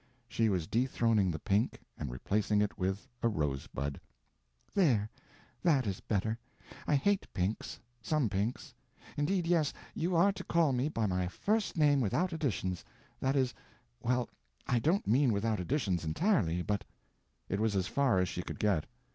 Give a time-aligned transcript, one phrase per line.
[0.27, 4.01] She was dethroning the pink and replacing it with a rosebud.
[4.73, 6.39] "There—that is better.
[6.87, 8.73] I hate pinks—some pinks.
[9.15, 14.27] Indeed yes, you are to call me by my first name without additions—that is,—well,
[14.65, 16.83] I don't mean without additions entirely, but—"
[17.47, 18.87] It was as far as she could get.